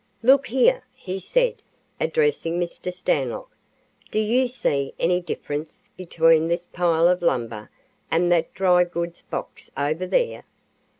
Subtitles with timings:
[0.23, 1.61] "Look here," he said,
[1.99, 2.91] addressing Mr.
[2.91, 3.55] Stanlock.
[4.09, 7.69] "Do you see any difference between this pile of lumber
[8.09, 10.43] and that dry goods box over there?"